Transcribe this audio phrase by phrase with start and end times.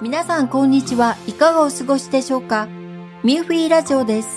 [0.00, 1.16] 皆さんこんにちは。
[1.26, 2.68] いかがお過ごしでしょうか？
[3.24, 4.28] ミューフィーラジオです。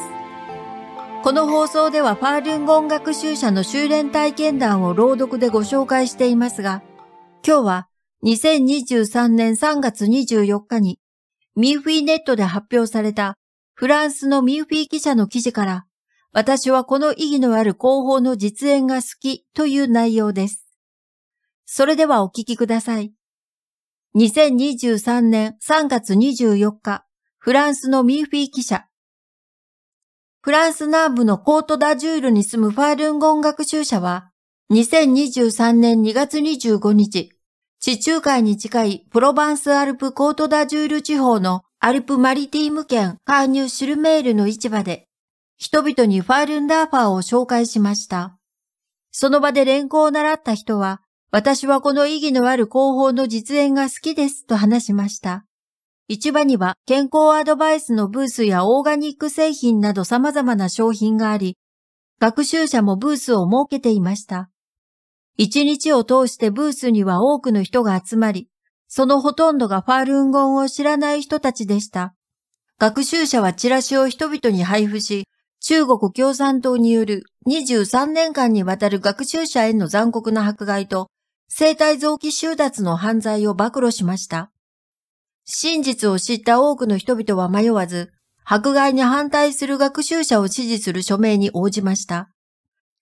[1.24, 6.82] この放送ではファールンゴン学習者の修練体験談を朗読でご紹介していますが、
[7.46, 7.88] 今日は
[8.24, 11.00] 2023年3月24日に
[11.56, 13.38] ミューフィーネットで発表された
[13.76, 15.86] フランスのミューフィー記者の記事から
[16.34, 20.66] 私はこの意義のある広報の実演が好きという内容です。
[21.68, 23.14] それではお聞きください。
[24.14, 27.06] 2023年3月24日、
[27.38, 28.86] フランスのミーフィー記者。
[30.42, 34.32] フランス南部のコートダジュールに住むファールンゴン学習者は、
[34.74, 37.32] 2023年2月25日、
[37.80, 45.08] 地中海に近いプロバンスアルプコートダジュール地方のアルプマリティーム県カーニュ・シルメールの市場で、
[45.58, 48.38] 人々にファールンダーファーを紹介しました。
[49.12, 51.01] その場で連行を習った人は、
[51.34, 55.46] 私はこの意義のある広報の実演が好きですと話しました。
[56.10, 61.58] 市場には健康アドバイスのブースやオーガニック製品など様々な商品があり、
[62.20, 64.50] 学習者もブースを設けていました。
[65.38, 68.50] 一日を通してブースには多くの人が集まり、
[68.90, 72.14] そのほとんどがファールンゴンを知らない人たちでした。
[72.78, 75.30] 学習者はチラシを人々に配布し、
[75.62, 81.08] 中国共産党による23年間にわたる学習者への残酷な迫害と
[81.54, 84.52] 生体臓器収奪の犯罪を暴露しました。
[85.44, 88.14] 真実を知った多くの人々は迷わず、
[88.46, 92.30] 迫害に反対する学習者を支持する署名に応じました。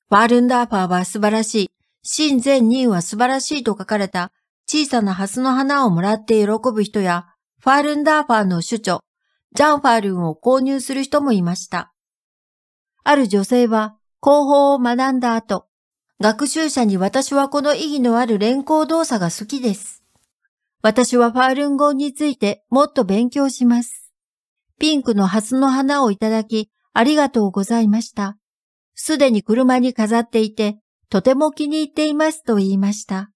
[0.10, 1.70] ファールンダーファーは素晴らしい、
[2.02, 4.32] 真善人は素晴らしいと書かれた
[4.68, 7.28] 小さなハスの花をもらって喜ぶ人や、
[7.62, 9.02] ファールンダーファーの主張、
[9.54, 11.94] ジャンファールンを購入する人もいました。
[13.04, 15.69] ある女性は、広報を学んだ後、
[16.22, 20.04] 学習者に私はこの意義のある連行動作が好きです。
[20.82, 24.12] 私はファールン語についてもっと勉強します。
[24.80, 28.38] ピンクのハスの花をいただき、ありがとうございました。
[28.96, 30.78] すでに車に飾っていて、
[31.10, 33.32] とても気に入っていますと言いました。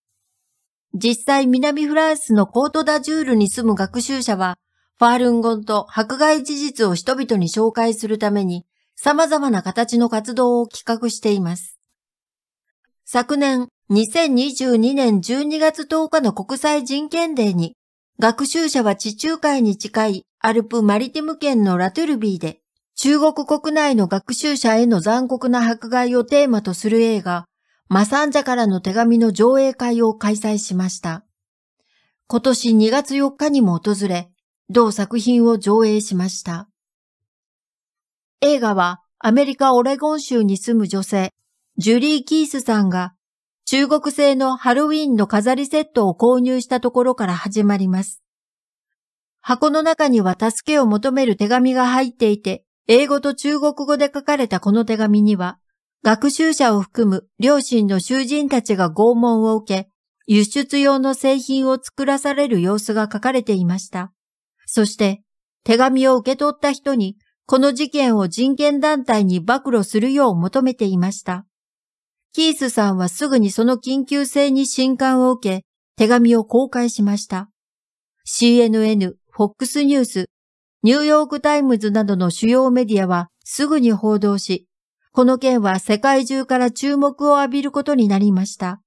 [0.94, 4.58] 実際南フランスのコートダジュールに住む学習者は、
[5.00, 8.66] ファールンゴンと迫害事実を人々に紹介するために、
[8.98, 11.73] 様々な形の活動を企画しています。
[13.14, 17.76] 昨年2022年12月10日の国際人権デーに、
[18.18, 22.62] 学習者は地中海に近いアルプマリティム県のラトゥルビーで、
[22.96, 27.46] 中国国内の学習者への残酷な迫害をテーマとする映画、
[27.88, 31.24] マサンジャからの手紙の上映会を開催しました。
[32.26, 34.32] 今年2月4日にも訪れ、
[34.72, 36.68] 同作品を上映しました。
[38.42, 41.30] 映画はアメリカオレゴン州に住む女性、
[41.78, 43.16] ジュリー・キースさんが
[43.66, 48.22] 中国製のハロウィンの飾りセットを購入したところから始まります。
[49.42, 55.58] 箱の中には助けを求める手紙が入っていて、英語と中国語で書かれたこの手紙には、
[56.04, 59.90] 学習者を含む両親の囚人たちが拷問を受け、
[60.28, 64.12] 輸出用の製品を作らされる様子が書かれていました。
[64.66, 65.24] そして、
[65.64, 71.46] 手紙を受け取った人に、この事件を人権団体に暴露するよう求めていました。
[72.36, 75.66] キースさんはすぐにその緊急性に震撼を受け、
[75.98, 77.52] 手紙を公開しました。
[78.26, 80.26] CNN、FOX ニュース、
[80.82, 84.66] ニューヨークタイムズなどの主要メディアはすぐに報道し、
[85.12, 88.82] この件は世界中から注目を浴びることになりました。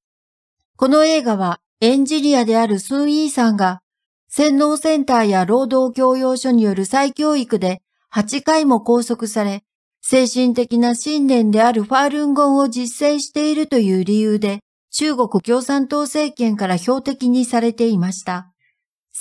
[0.77, 3.81] この映画はエンジニアであるスン・イーさんが
[4.29, 7.81] 洗脳センターや労働教養所による再教育で
[8.13, 9.63] 8回も拘束され、
[10.09, 14.61] 精神的な信念であるファールンゴンを実践しているという理由で、
[14.93, 18.53] 中国共産党政権から標的にされていました。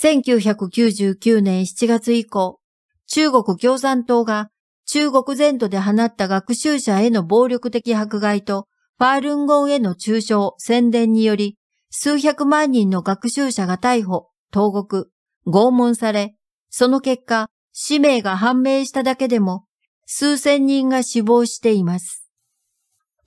[0.00, 2.60] 1999年7月以降、
[3.08, 4.50] 中国共産党が
[4.86, 8.68] 中国全土で放った学習者への暴力的迫害と
[8.98, 11.56] ファールンゴンへの中傷、宣伝により、
[11.90, 15.10] 数百万人の学習者が逮捕、投獄、
[15.48, 16.36] 拷問され、
[16.70, 19.65] その結果、使命が判明しただけでも
[20.06, 22.30] 数千人が死亡しています。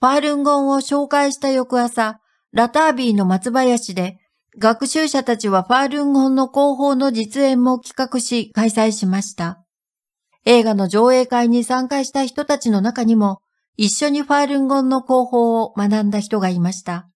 [0.00, 2.20] ファールンゴンを紹介した翌朝、
[2.52, 4.18] ラタービーの松林で、
[4.58, 9.62] 学習者たちはファールンゴンの広報の実演も企画し開催しました。
[10.46, 13.42] 映画の上映会に参加した人たちの中にも、
[13.76, 17.08] 一緒にファールンゴンの広報を学んだ人がいました。